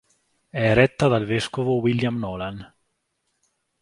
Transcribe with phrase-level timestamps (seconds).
[0.49, 2.73] È retta dal vescovo William Nolan.